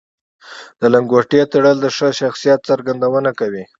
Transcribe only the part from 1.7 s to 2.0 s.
د